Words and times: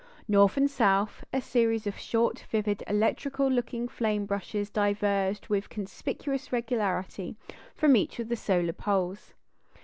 North 0.27 0.57
and 0.57 0.67
south, 0.67 1.23
a 1.31 1.39
series 1.39 1.85
of 1.85 1.95
short, 1.95 2.45
vivid, 2.49 2.83
electrical 2.87 3.47
looking 3.51 3.87
flame 3.87 4.25
brushes 4.25 4.71
diverged 4.71 5.47
with 5.47 5.69
conspicuous 5.69 6.51
regularity 6.51 7.35
from 7.75 7.95
each 7.95 8.17
of 8.19 8.27
the 8.27 8.35
solar 8.35 8.73
poles. 8.73 9.35